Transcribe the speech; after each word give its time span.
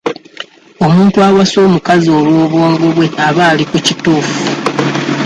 Omuntu 0.85 1.17
awasa 1.27 1.57
omukazi 1.67 2.09
olw'obwongo 2.17 2.85
bwe 2.95 3.07
aba 3.27 3.43
ali 3.51 3.63
ku 3.69 3.77
kituufu. 3.85 4.35